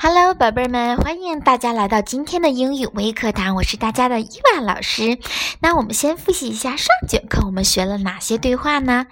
[0.00, 5.18] Hello，宝贝儿们，欢迎大家来到今天的英语微课堂，我是大家的伊娃老师。
[5.58, 9.08] 那我们先复习一下上节课我们学了哪些对话呢？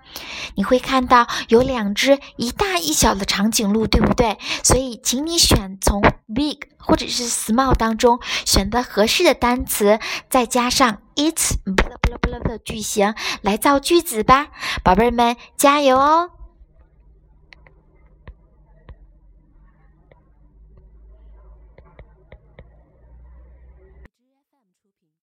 [0.55, 4.39] 你会看到有两只一大一小的长颈鹿，对不对？
[4.62, 6.00] 所以，请你选从
[6.34, 14.49] big 或者是 small 当中选择合适的单词，再加上 its blah blah blah 的句型来造句子吧。
[14.83, 16.31] 宝贝儿们，加油哦！